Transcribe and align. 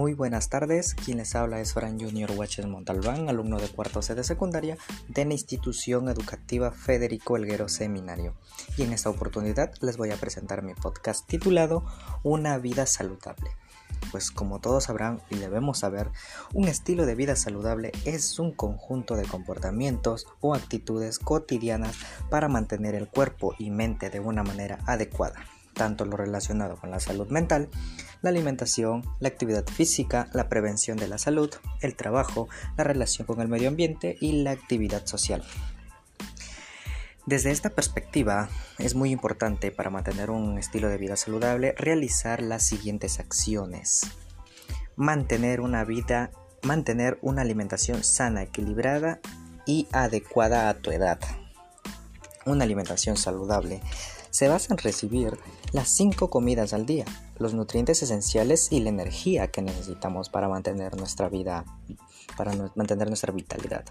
Muy 0.00 0.14
buenas 0.14 0.48
tardes, 0.48 0.94
quien 0.94 1.18
les 1.18 1.34
habla 1.34 1.60
es 1.60 1.74
Fran 1.74 2.00
Junior 2.00 2.30
Watches 2.30 2.64
Montalbán, 2.64 3.28
alumno 3.28 3.58
de 3.58 3.68
cuarto 3.68 4.00
C 4.00 4.14
de 4.14 4.24
secundaria 4.24 4.78
de 5.08 5.26
la 5.26 5.34
institución 5.34 6.08
educativa 6.08 6.72
Federico 6.72 7.36
Elguero 7.36 7.68
Seminario. 7.68 8.34
Y 8.78 8.82
en 8.84 8.94
esta 8.94 9.10
oportunidad 9.10 9.74
les 9.82 9.98
voy 9.98 10.10
a 10.10 10.16
presentar 10.16 10.62
mi 10.62 10.72
podcast 10.72 11.26
titulado 11.26 11.84
Una 12.22 12.56
vida 12.56 12.86
saludable. 12.86 13.50
Pues 14.10 14.30
como 14.30 14.58
todos 14.58 14.84
sabrán 14.84 15.20
y 15.28 15.36
debemos 15.36 15.80
saber, 15.80 16.10
un 16.54 16.66
estilo 16.66 17.04
de 17.04 17.14
vida 17.14 17.36
saludable 17.36 17.92
es 18.06 18.38
un 18.38 18.52
conjunto 18.52 19.16
de 19.16 19.26
comportamientos 19.26 20.26
o 20.40 20.54
actitudes 20.54 21.18
cotidianas 21.18 21.94
para 22.30 22.48
mantener 22.48 22.94
el 22.94 23.06
cuerpo 23.06 23.54
y 23.58 23.68
mente 23.68 24.08
de 24.08 24.20
una 24.20 24.44
manera 24.44 24.78
adecuada 24.86 25.44
tanto 25.74 26.04
lo 26.04 26.16
relacionado 26.16 26.76
con 26.76 26.90
la 26.90 27.00
salud 27.00 27.28
mental, 27.28 27.68
la 28.22 28.30
alimentación, 28.30 29.04
la 29.18 29.28
actividad 29.28 29.66
física, 29.66 30.28
la 30.32 30.48
prevención 30.48 30.98
de 30.98 31.08
la 31.08 31.18
salud, 31.18 31.50
el 31.80 31.96
trabajo, 31.96 32.48
la 32.76 32.84
relación 32.84 33.26
con 33.26 33.40
el 33.40 33.48
medio 33.48 33.68
ambiente 33.68 34.16
y 34.20 34.42
la 34.42 34.50
actividad 34.50 35.06
social. 35.06 35.42
Desde 37.26 37.50
esta 37.50 37.70
perspectiva, 37.70 38.48
es 38.78 38.94
muy 38.94 39.10
importante 39.10 39.70
para 39.70 39.90
mantener 39.90 40.30
un 40.30 40.58
estilo 40.58 40.88
de 40.88 40.98
vida 40.98 41.16
saludable 41.16 41.74
realizar 41.78 42.42
las 42.42 42.66
siguientes 42.66 43.20
acciones. 43.20 44.02
Mantener 44.96 45.60
una 45.60 45.84
vida, 45.84 46.30
mantener 46.62 47.18
una 47.22 47.42
alimentación 47.42 48.02
sana, 48.04 48.42
equilibrada 48.42 49.20
y 49.66 49.86
adecuada 49.92 50.68
a 50.68 50.74
tu 50.74 50.90
edad. 50.90 51.20
Una 52.46 52.64
alimentación 52.64 53.16
saludable 53.16 53.80
se 54.30 54.48
basa 54.48 54.72
en 54.72 54.78
recibir 54.78 55.38
las 55.72 55.88
cinco 55.88 56.30
comidas 56.30 56.72
al 56.72 56.86
día, 56.86 57.04
los 57.38 57.54
nutrientes 57.54 58.02
esenciales 58.02 58.70
y 58.70 58.80
la 58.80 58.88
energía 58.88 59.48
que 59.48 59.62
necesitamos 59.62 60.28
para 60.28 60.48
mantener 60.48 60.96
nuestra 60.96 61.28
vida, 61.28 61.64
para 62.36 62.52
mantener 62.74 63.08
nuestra 63.08 63.32
vitalidad. 63.32 63.84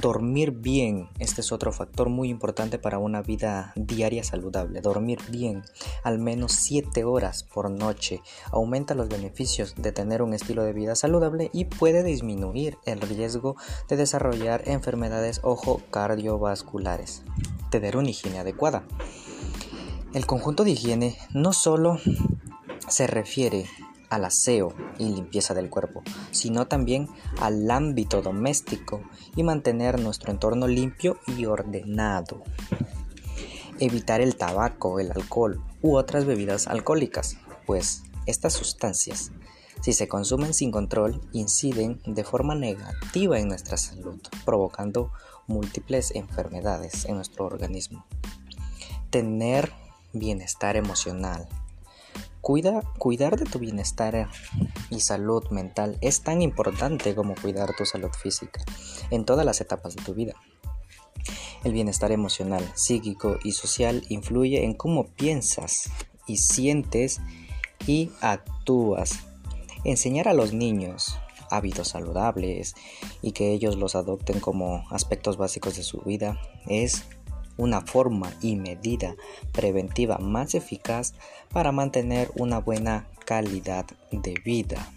Dormir 0.00 0.52
bien, 0.52 1.08
este 1.18 1.40
es 1.40 1.50
otro 1.50 1.72
factor 1.72 2.08
muy 2.08 2.28
importante 2.28 2.78
para 2.78 2.98
una 2.98 3.22
vida 3.22 3.72
diaria 3.74 4.22
saludable. 4.22 4.80
Dormir 4.80 5.18
bien, 5.30 5.64
al 6.04 6.18
menos 6.18 6.52
7 6.52 7.04
horas 7.04 7.42
por 7.42 7.70
noche, 7.70 8.20
aumenta 8.52 8.94
los 8.94 9.08
beneficios 9.08 9.74
de 9.76 9.90
tener 9.90 10.22
un 10.22 10.34
estilo 10.34 10.62
de 10.62 10.74
vida 10.74 10.94
saludable 10.94 11.50
y 11.52 11.64
puede 11.64 12.04
disminuir 12.04 12.78
el 12.84 13.00
riesgo 13.00 13.56
de 13.88 13.96
desarrollar 13.96 14.62
enfermedades 14.66 15.40
ojo 15.42 15.80
cardiovasculares. 15.90 17.22
Tener 17.70 17.96
una 17.96 18.10
higiene 18.10 18.38
adecuada. 18.38 18.84
El 20.14 20.24
conjunto 20.24 20.64
de 20.64 20.70
higiene 20.70 21.18
no 21.34 21.52
solo 21.52 21.98
se 22.88 23.06
refiere 23.06 23.66
al 24.08 24.24
aseo 24.24 24.72
y 24.98 25.04
limpieza 25.04 25.52
del 25.52 25.68
cuerpo, 25.68 26.02
sino 26.30 26.66
también 26.66 27.08
al 27.40 27.70
ámbito 27.70 28.22
doméstico 28.22 29.02
y 29.36 29.42
mantener 29.42 30.00
nuestro 30.00 30.32
entorno 30.32 30.66
limpio 30.66 31.18
y 31.26 31.44
ordenado. 31.44 32.42
Evitar 33.80 34.22
el 34.22 34.36
tabaco, 34.36 34.98
el 34.98 35.12
alcohol 35.12 35.62
u 35.82 35.96
otras 35.96 36.24
bebidas 36.24 36.68
alcohólicas, 36.68 37.36
pues 37.66 38.02
estas 38.24 38.54
sustancias, 38.54 39.30
si 39.82 39.92
se 39.92 40.08
consumen 40.08 40.54
sin 40.54 40.70
control, 40.70 41.20
inciden 41.32 42.00
de 42.06 42.24
forma 42.24 42.54
negativa 42.54 43.38
en 43.38 43.48
nuestra 43.48 43.76
salud, 43.76 44.18
provocando 44.46 45.12
múltiples 45.46 46.12
enfermedades 46.12 47.04
en 47.04 47.16
nuestro 47.16 47.44
organismo. 47.44 48.06
Tener 49.10 49.72
bienestar 50.12 50.76
emocional. 50.76 51.48
Cuida, 52.40 52.82
cuidar 52.98 53.36
de 53.36 53.44
tu 53.44 53.58
bienestar 53.58 54.28
y 54.90 55.00
salud 55.00 55.44
mental 55.50 55.98
es 56.00 56.22
tan 56.22 56.40
importante 56.40 57.14
como 57.14 57.34
cuidar 57.34 57.74
tu 57.76 57.84
salud 57.84 58.10
física 58.10 58.64
en 59.10 59.24
todas 59.24 59.44
las 59.44 59.60
etapas 59.60 59.96
de 59.96 60.02
tu 60.02 60.14
vida. 60.14 60.34
El 61.64 61.72
bienestar 61.72 62.12
emocional, 62.12 62.64
psíquico 62.74 63.38
y 63.42 63.52
social 63.52 64.04
influye 64.08 64.64
en 64.64 64.74
cómo 64.74 65.08
piensas 65.08 65.90
y 66.26 66.36
sientes 66.36 67.20
y 67.86 68.10
actúas. 68.20 69.18
Enseñar 69.84 70.28
a 70.28 70.34
los 70.34 70.52
niños 70.52 71.18
hábitos 71.50 71.88
saludables 71.88 72.74
y 73.22 73.32
que 73.32 73.52
ellos 73.52 73.76
los 73.76 73.94
adopten 73.94 74.40
como 74.40 74.84
aspectos 74.90 75.36
básicos 75.36 75.76
de 75.76 75.82
su 75.82 76.00
vida 76.02 76.40
es 76.66 77.04
una 77.58 77.82
forma 77.82 78.32
y 78.40 78.56
medida 78.56 79.14
preventiva 79.52 80.16
más 80.16 80.54
eficaz 80.54 81.12
para 81.52 81.72
mantener 81.72 82.30
una 82.36 82.58
buena 82.58 83.06
calidad 83.26 83.84
de 84.10 84.34
vida. 84.42 84.88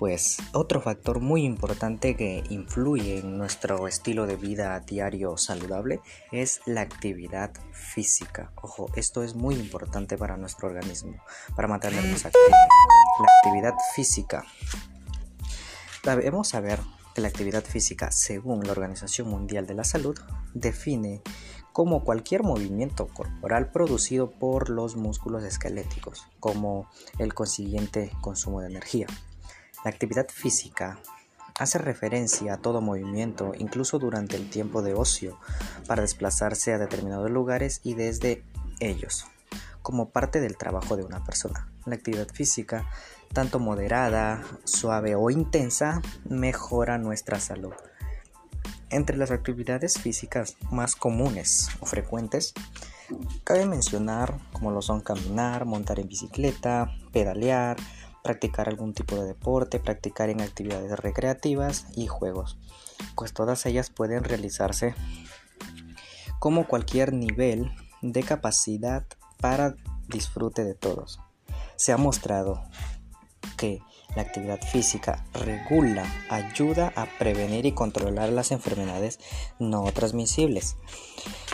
Pues 0.00 0.38
otro 0.54 0.80
factor 0.80 1.20
muy 1.20 1.44
importante 1.44 2.16
que 2.16 2.42
influye 2.48 3.18
en 3.18 3.36
nuestro 3.36 3.86
estilo 3.86 4.26
de 4.26 4.36
vida 4.36 4.80
diario 4.80 5.36
saludable 5.36 6.00
es 6.32 6.62
la 6.64 6.80
actividad 6.80 7.50
física. 7.72 8.50
Ojo, 8.62 8.90
esto 8.96 9.22
es 9.22 9.34
muy 9.34 9.56
importante 9.56 10.16
para 10.16 10.38
nuestro 10.38 10.68
organismo, 10.68 11.22
para 11.54 11.68
mantenernos 11.68 12.24
activos. 12.24 12.48
La 12.48 13.28
actividad 13.44 13.74
física. 13.94 14.46
Debemos 16.02 16.48
saber 16.48 16.80
que 17.14 17.20
la 17.20 17.28
actividad 17.28 17.62
física, 17.64 18.10
según 18.10 18.64
la 18.64 18.72
Organización 18.72 19.28
Mundial 19.28 19.66
de 19.66 19.74
la 19.74 19.84
Salud, 19.84 20.18
define 20.54 21.20
como 21.72 22.04
cualquier 22.04 22.42
movimiento 22.42 23.06
corporal 23.08 23.70
producido 23.70 24.30
por 24.30 24.70
los 24.70 24.96
músculos 24.96 25.44
esqueléticos, 25.44 26.26
como 26.40 26.88
el 27.18 27.34
consiguiente 27.34 28.10
consumo 28.20 28.60
de 28.60 28.68
energía. 28.68 29.06
La 29.84 29.90
actividad 29.90 30.28
física 30.28 30.98
hace 31.58 31.78
referencia 31.78 32.54
a 32.54 32.56
todo 32.58 32.80
movimiento, 32.80 33.52
incluso 33.58 33.98
durante 33.98 34.36
el 34.36 34.50
tiempo 34.50 34.82
de 34.82 34.94
ocio, 34.94 35.38
para 35.86 36.02
desplazarse 36.02 36.72
a 36.72 36.78
determinados 36.78 37.30
lugares 37.30 37.80
y 37.82 37.94
desde 37.94 38.44
ellos, 38.80 39.26
como 39.82 40.10
parte 40.10 40.40
del 40.40 40.56
trabajo 40.56 40.96
de 40.96 41.04
una 41.04 41.22
persona. 41.24 41.70
La 41.86 41.94
actividad 41.94 42.28
física, 42.28 42.86
tanto 43.32 43.58
moderada, 43.58 44.42
suave 44.64 45.14
o 45.14 45.30
intensa, 45.30 46.02
mejora 46.28 46.98
nuestra 46.98 47.38
salud 47.40 47.74
entre 48.90 49.16
las 49.16 49.30
actividades 49.30 49.98
físicas 49.98 50.56
más 50.70 50.96
comunes 50.96 51.68
o 51.80 51.86
frecuentes, 51.86 52.52
cabe 53.44 53.66
mencionar 53.66 54.38
como 54.52 54.70
lo 54.70 54.82
son 54.82 55.00
caminar, 55.00 55.64
montar 55.64 55.98
en 56.00 56.08
bicicleta, 56.08 56.92
pedalear, 57.12 57.76
practicar 58.22 58.68
algún 58.68 58.92
tipo 58.94 59.16
de 59.16 59.26
deporte, 59.26 59.80
practicar 59.80 60.28
en 60.28 60.40
actividades 60.40 60.92
recreativas 60.98 61.86
y 61.96 62.06
juegos, 62.06 62.58
pues 63.14 63.32
todas 63.32 63.64
ellas 63.66 63.90
pueden 63.90 64.24
realizarse 64.24 64.94
como 66.38 66.66
cualquier 66.66 67.12
nivel 67.12 67.70
de 68.02 68.22
capacidad 68.22 69.06
para 69.38 69.74
disfrute 70.08 70.64
de 70.64 70.74
todos. 70.74 71.20
Se 71.76 71.92
ha 71.92 71.96
mostrado 71.96 72.62
que 73.60 73.82
la 74.16 74.22
actividad 74.22 74.58
física 74.58 75.26
regula, 75.34 76.10
ayuda 76.30 76.94
a 76.96 77.06
prevenir 77.18 77.66
y 77.66 77.72
controlar 77.72 78.30
las 78.30 78.52
enfermedades 78.52 79.20
no 79.58 79.84
transmisibles, 79.92 80.76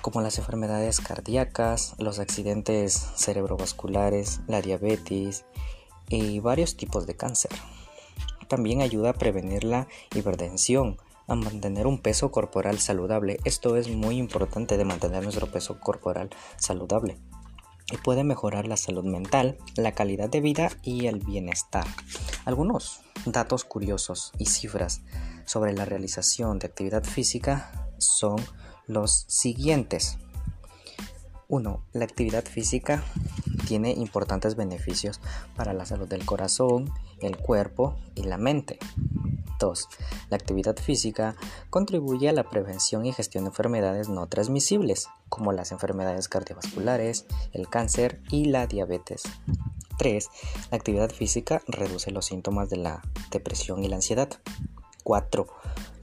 como 0.00 0.20
las 0.20 0.36
enfermedades 0.38 1.00
cardíacas, 1.00 1.94
los 1.98 2.18
accidentes 2.18 2.94
cerebrovasculares, 3.14 4.40
la 4.48 4.60
diabetes 4.60 5.44
y 6.08 6.40
varios 6.40 6.76
tipos 6.76 7.06
de 7.06 7.16
cáncer. 7.16 7.52
También 8.48 8.82
ayuda 8.82 9.10
a 9.10 9.14
prevenir 9.14 9.62
la 9.62 9.86
hipertensión, 10.12 10.98
a 11.28 11.36
mantener 11.36 11.86
un 11.86 12.00
peso 12.00 12.32
corporal 12.32 12.80
saludable. 12.80 13.38
Esto 13.44 13.76
es 13.76 13.88
muy 13.88 14.18
importante 14.18 14.76
de 14.76 14.84
mantener 14.84 15.22
nuestro 15.22 15.46
peso 15.46 15.78
corporal 15.78 16.30
saludable 16.56 17.16
y 17.92 17.98
puede 17.98 18.24
mejorar 18.24 18.66
la 18.66 18.76
salud 18.76 19.04
mental, 19.04 19.58
la 19.76 19.92
calidad 19.92 20.30
de 20.30 20.40
vida 20.40 20.70
y 20.82 21.06
el 21.06 21.20
bienestar. 21.20 21.86
Algunos 22.46 23.02
datos 23.26 23.64
curiosos 23.64 24.32
y 24.38 24.46
cifras 24.46 25.02
sobre 25.44 25.74
la 25.74 25.84
realización 25.84 26.58
de 26.58 26.66
actividad 26.66 27.04
física 27.04 27.88
son 27.98 28.36
los 28.86 29.26
siguientes. 29.28 30.18
1. 31.48 31.84
La 31.92 32.04
actividad 32.04 32.44
física 32.46 33.04
tiene 33.68 33.92
importantes 33.92 34.56
beneficios 34.56 35.20
para 35.54 35.74
la 35.74 35.84
salud 35.84 36.08
del 36.08 36.24
corazón, 36.24 36.90
el 37.20 37.36
cuerpo 37.36 37.96
y 38.14 38.22
la 38.22 38.38
mente. 38.38 38.78
2. 39.62 39.88
La 40.28 40.36
actividad 40.36 40.76
física 40.76 41.36
contribuye 41.70 42.28
a 42.28 42.32
la 42.32 42.42
prevención 42.50 43.06
y 43.06 43.12
gestión 43.12 43.44
de 43.44 43.50
enfermedades 43.50 44.08
no 44.08 44.26
transmisibles, 44.26 45.08
como 45.28 45.52
las 45.52 45.70
enfermedades 45.70 46.28
cardiovasculares, 46.28 47.26
el 47.52 47.68
cáncer 47.68 48.20
y 48.28 48.46
la 48.46 48.66
diabetes. 48.66 49.22
3. 49.98 50.28
La 50.72 50.76
actividad 50.76 51.10
física 51.10 51.62
reduce 51.68 52.10
los 52.10 52.26
síntomas 52.26 52.70
de 52.70 52.78
la 52.78 53.02
depresión 53.30 53.84
y 53.84 53.88
la 53.88 53.96
ansiedad. 53.96 54.28
4. 55.04 55.46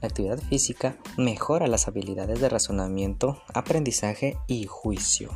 La 0.00 0.08
actividad 0.08 0.38
física 0.38 0.96
mejora 1.18 1.66
las 1.66 1.86
habilidades 1.86 2.40
de 2.40 2.48
razonamiento, 2.48 3.42
aprendizaje 3.52 4.38
y 4.46 4.64
juicio. 4.64 5.30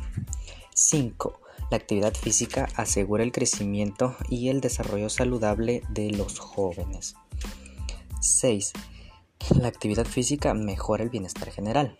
5. 0.73 1.39
La 1.69 1.77
actividad 1.77 2.15
física 2.15 2.69
asegura 2.75 3.23
el 3.23 3.31
crecimiento 3.31 4.15
y 4.29 4.49
el 4.49 4.61
desarrollo 4.61 5.09
saludable 5.09 5.83
de 5.89 6.09
los 6.09 6.39
jóvenes. 6.39 7.15
6. 8.21 8.73
La 9.59 9.67
actividad 9.67 10.05
física 10.05 10.53
mejora 10.53 11.03
el 11.03 11.09
bienestar 11.09 11.51
general. 11.51 11.97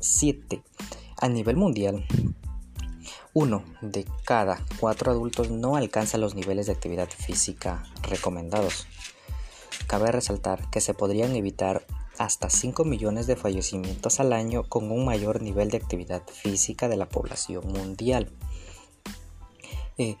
7. 0.00 0.62
A 1.20 1.28
nivel 1.28 1.56
mundial, 1.56 2.06
uno 3.34 3.64
de 3.82 4.04
cada 4.24 4.64
cuatro 4.80 5.10
adultos 5.10 5.50
no 5.50 5.76
alcanza 5.76 6.18
los 6.18 6.34
niveles 6.34 6.66
de 6.66 6.72
actividad 6.72 7.08
física 7.08 7.84
recomendados. 8.02 8.86
Cabe 9.86 10.12
resaltar 10.12 10.68
que 10.70 10.80
se 10.80 10.94
podrían 10.94 11.34
evitar 11.36 11.86
hasta 12.18 12.50
5 12.50 12.84
millones 12.84 13.26
de 13.26 13.36
fallecimientos 13.36 14.20
al 14.20 14.32
año 14.32 14.64
con 14.68 14.90
un 14.90 15.04
mayor 15.04 15.40
nivel 15.40 15.70
de 15.70 15.76
actividad 15.76 16.22
física 16.26 16.88
de 16.88 16.96
la 16.96 17.08
población 17.08 17.66
mundial. 17.68 18.30
Eh, 19.98 20.16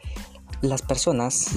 las 0.60 0.82
personas 0.82 1.50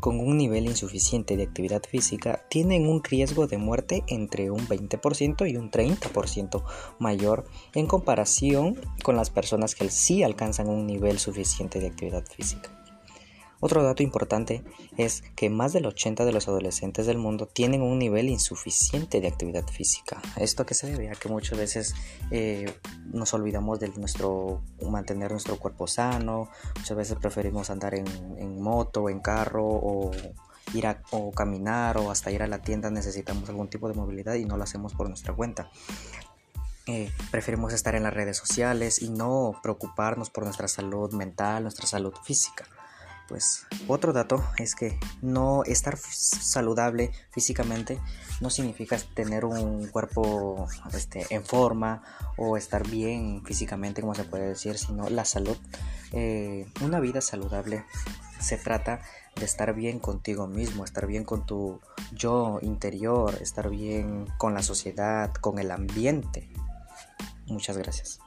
con 0.00 0.20
un 0.20 0.38
nivel 0.38 0.66
insuficiente 0.66 1.36
de 1.36 1.42
actividad 1.42 1.82
física 1.82 2.44
tienen 2.48 2.86
un 2.86 3.04
riesgo 3.04 3.46
de 3.46 3.58
muerte 3.58 4.04
entre 4.06 4.50
un 4.50 4.66
20% 4.66 5.50
y 5.50 5.56
un 5.56 5.70
30% 5.70 6.62
mayor 6.98 7.44
en 7.74 7.86
comparación 7.86 8.80
con 9.02 9.16
las 9.16 9.30
personas 9.30 9.74
que 9.74 9.90
sí 9.90 10.22
alcanzan 10.22 10.68
un 10.68 10.86
nivel 10.86 11.18
suficiente 11.18 11.78
de 11.80 11.88
actividad 11.88 12.24
física. 12.24 12.77
Otro 13.60 13.82
dato 13.82 14.04
importante 14.04 14.62
es 14.96 15.24
que 15.34 15.50
más 15.50 15.72
del 15.72 15.86
80 15.86 16.24
de 16.24 16.32
los 16.32 16.46
adolescentes 16.46 17.06
del 17.06 17.18
mundo 17.18 17.46
tienen 17.46 17.82
un 17.82 17.98
nivel 17.98 18.28
insuficiente 18.28 19.20
de 19.20 19.26
actividad 19.26 19.66
física. 19.66 20.22
¿Esto 20.36 20.62
a 20.62 20.66
qué 20.66 20.74
se 20.74 20.86
debe? 20.86 21.10
A 21.10 21.14
que 21.14 21.28
muchas 21.28 21.58
veces 21.58 21.94
eh, 22.30 22.72
nos 23.06 23.34
olvidamos 23.34 23.80
de 23.80 23.88
nuestro 23.88 24.62
mantener 24.88 25.32
nuestro 25.32 25.58
cuerpo 25.58 25.88
sano, 25.88 26.48
muchas 26.76 26.96
veces 26.96 27.18
preferimos 27.18 27.70
andar 27.70 27.94
en, 27.94 28.06
en 28.38 28.62
moto, 28.62 29.08
en 29.08 29.18
carro 29.18 29.66
o 29.66 30.12
ir 30.74 30.86
a 30.86 31.02
o 31.10 31.32
caminar 31.32 31.98
o 31.98 32.12
hasta 32.12 32.30
ir 32.30 32.42
a 32.42 32.46
la 32.46 32.60
tienda 32.60 32.90
necesitamos 32.90 33.48
algún 33.48 33.68
tipo 33.68 33.88
de 33.88 33.94
movilidad 33.94 34.34
y 34.34 34.44
no 34.44 34.56
lo 34.56 34.62
hacemos 34.62 34.94
por 34.94 35.08
nuestra 35.08 35.34
cuenta. 35.34 35.68
Eh, 36.86 37.10
preferimos 37.32 37.72
estar 37.72 37.96
en 37.96 38.04
las 38.04 38.14
redes 38.14 38.36
sociales 38.36 39.02
y 39.02 39.10
no 39.10 39.58
preocuparnos 39.62 40.30
por 40.30 40.44
nuestra 40.44 40.68
salud 40.68 41.12
mental, 41.12 41.64
nuestra 41.64 41.86
salud 41.86 42.14
física 42.22 42.66
pues 43.28 43.66
otro 43.86 44.12
dato 44.12 44.42
es 44.56 44.74
que 44.74 44.98
no 45.20 45.62
estar 45.64 45.96
saludable 45.98 47.12
físicamente 47.30 48.00
no 48.40 48.50
significa 48.50 48.96
tener 49.14 49.44
un 49.44 49.86
cuerpo 49.88 50.66
este, 50.94 51.26
en 51.30 51.44
forma 51.44 52.02
o 52.36 52.56
estar 52.56 52.88
bien 52.88 53.44
físicamente 53.44 54.00
como 54.00 54.14
se 54.14 54.24
puede 54.24 54.48
decir 54.48 54.78
sino 54.78 55.08
la 55.10 55.24
salud. 55.24 55.56
Eh, 56.12 56.66
una 56.80 57.00
vida 57.00 57.20
saludable 57.20 57.84
se 58.40 58.56
trata 58.56 59.02
de 59.36 59.44
estar 59.44 59.74
bien 59.74 59.98
contigo 59.98 60.46
mismo 60.46 60.84
estar 60.84 61.06
bien 61.06 61.24
con 61.24 61.44
tu 61.44 61.80
yo 62.12 62.58
interior 62.62 63.36
estar 63.42 63.68
bien 63.68 64.26
con 64.38 64.54
la 64.54 64.62
sociedad 64.62 65.32
con 65.34 65.58
el 65.58 65.70
ambiente. 65.70 66.48
Muchas 67.46 67.76
gracias 67.76 68.20